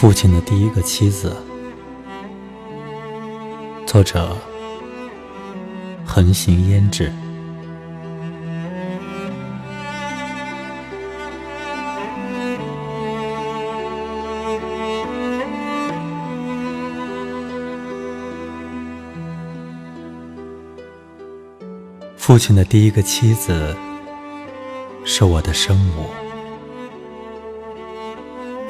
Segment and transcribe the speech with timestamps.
[0.00, 1.36] 父亲的第一个妻子，
[3.84, 4.38] 作者
[6.06, 7.12] 横行胭脂。
[22.16, 23.74] 父亲的第一个妻子
[25.04, 26.27] 是我的生母。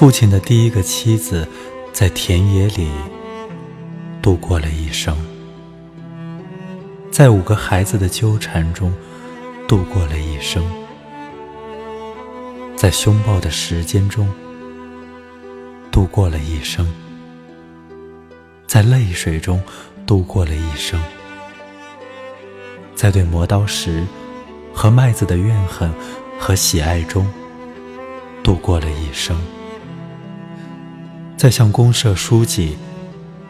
[0.00, 1.46] 父亲的第一个妻子，
[1.92, 2.88] 在田野里
[4.22, 5.14] 度过了一生，
[7.10, 8.94] 在五个孩子的纠缠中
[9.68, 10.64] 度过了一生，
[12.74, 14.26] 在凶暴的时间中
[15.92, 16.90] 度过了一生，
[18.66, 19.62] 在泪水中
[20.06, 20.98] 度过了一生，
[22.94, 24.02] 在对磨刀石
[24.72, 25.92] 和麦子的怨恨
[26.38, 27.30] 和喜爱中
[28.42, 29.38] 度过了一生。
[31.40, 32.76] 在向公社书记、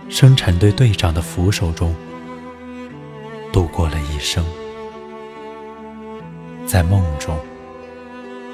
[0.08, 1.92] 生产队队长的扶手中
[3.52, 4.46] 度过了一生，
[6.68, 7.36] 在梦中，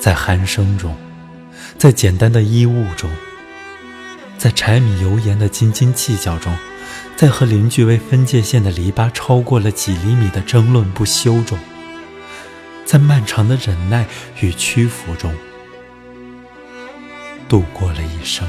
[0.01, 0.97] 在鼾声中，
[1.77, 3.11] 在简单的衣物中，
[4.39, 6.57] 在柴米油盐的斤斤计较中，
[7.14, 11.59] 在和邻居为分界线的篱笆超过了几厘米的争论不休中，
[12.87, 14.07] 在漫长的忍耐
[14.41, 15.31] 与屈服中
[17.51, 18.48] 度过了一生。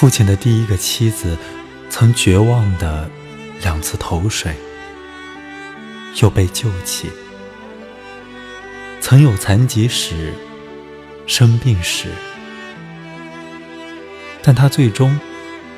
[0.00, 1.36] 父亲的第一个妻子，
[1.90, 3.10] 曾绝望的
[3.60, 4.56] 两次投水，
[6.22, 7.08] 又被救起；
[9.02, 10.32] 曾有残疾时，
[11.26, 12.08] 生病时，
[14.42, 15.20] 但他最终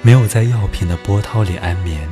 [0.02, 2.08] 没有在药品的波涛里安眠，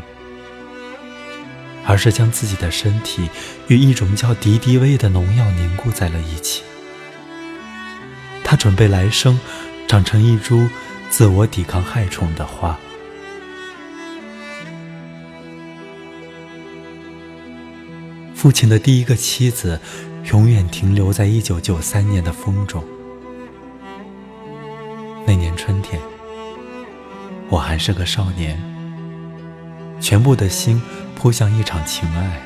[1.86, 3.31] 而是将自己的身体
[3.69, 6.65] 与一种叫敌敌畏的农药凝固在了一起。
[8.43, 9.38] 他准备来生
[9.87, 10.69] 长成一株。
[11.10, 12.78] 自我抵抗害虫的花。
[18.34, 19.78] 父亲的第一个妻子，
[20.32, 22.82] 永远停留在一九九三年的风中。
[25.26, 26.00] 那年春天，
[27.50, 28.59] 我还是个少年，
[30.00, 30.81] 全部的心
[31.15, 32.41] 扑向一场情爱。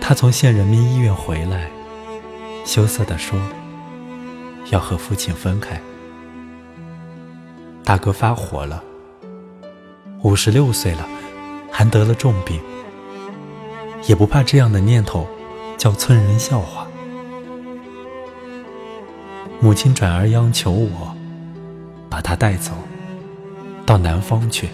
[0.00, 1.70] 他从县人民医院回来，
[2.64, 3.38] 羞涩地说
[4.72, 5.80] ：“要和父亲分开。”
[7.86, 8.82] 大哥发火了，
[10.24, 11.06] 五十六岁了，
[11.70, 12.60] 还得了重病，
[14.08, 15.24] 也不怕这样的念头
[15.78, 16.88] 叫村人笑话。
[19.60, 21.16] 母亲转而央求我
[22.10, 22.72] 把他带走，
[23.86, 24.68] 到南方去，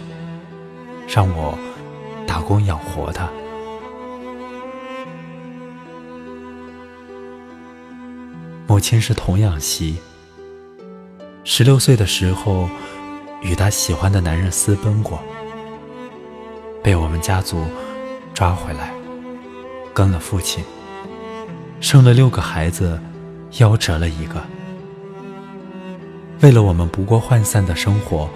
[1.07, 1.59] 让我
[2.27, 3.29] 打工养活他。
[8.67, 9.99] 母亲是童养媳，
[11.45, 12.71] 十六岁的时候。
[13.43, 15.23] 与她喜欢的男人私奔过，
[16.83, 17.65] 被我们家族
[18.33, 18.93] 抓回来，
[19.93, 20.65] 跟了父亲，
[21.81, 22.99] 生了六个孩子，
[23.53, 24.43] 夭折了一个。
[26.41, 28.29] 为了我们不过涣散的生活，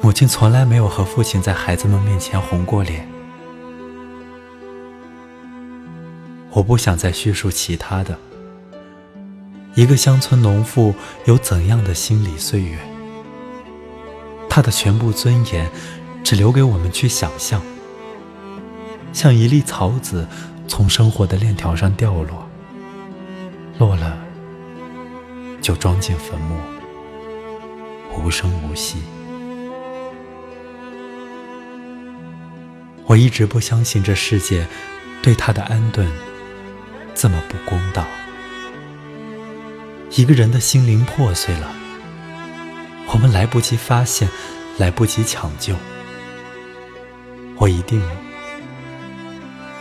[0.00, 3.06] 母亲从来没有和父亲在孩子们面前红过脸。
[6.50, 8.18] 我不想再叙述其他的。
[9.74, 12.76] 一个乡村农妇有怎样的心理岁月？
[14.54, 15.66] 他的全部尊严，
[16.22, 17.62] 只留给我们去想象，
[19.10, 20.28] 像一粒草籽
[20.68, 22.46] 从生活的链条上掉落，
[23.78, 24.18] 落了
[25.62, 26.54] 就装进坟墓，
[28.18, 28.98] 无声无息。
[33.06, 34.66] 我一直不相信这世界
[35.22, 36.06] 对他的安顿
[37.14, 38.04] 这么不公道。
[40.10, 41.81] 一个人的心灵破碎了。
[43.12, 44.26] 我们来不及发现，
[44.78, 45.76] 来不及抢救，
[47.56, 48.02] 我一定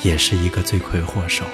[0.03, 1.45] 也是一个罪魁祸首。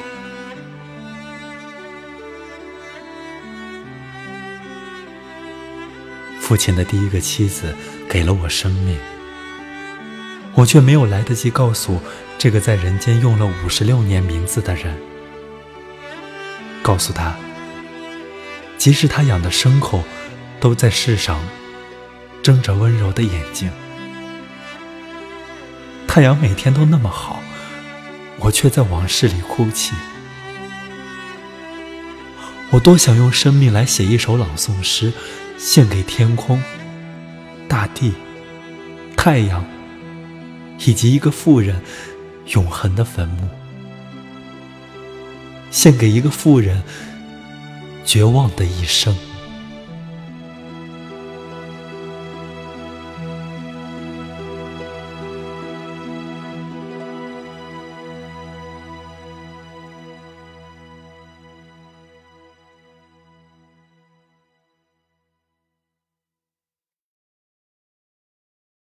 [6.41, 7.75] 父亲的第一个妻子
[8.09, 8.97] 给了我生命，
[10.55, 11.99] 我却没有来得及告诉
[12.39, 14.97] 这个在人间用了五十六年名字的人，
[16.81, 17.35] 告诉他，
[18.77, 20.03] 即使他养的牲口
[20.59, 21.39] 都在世上。
[22.43, 23.69] 睁着温柔的眼睛，
[26.07, 27.41] 太阳每天都那么好，
[28.39, 29.93] 我却在往事里哭泣。
[32.71, 35.11] 我多想用生命来写一首朗诵诗，
[35.57, 36.61] 献给天空、
[37.67, 38.13] 大地、
[39.15, 39.65] 太阳，
[40.85, 41.81] 以及一个富人
[42.47, 43.49] 永恒的坟墓。
[45.71, 46.81] 献给一个富人，
[48.05, 49.15] 绝望的一生。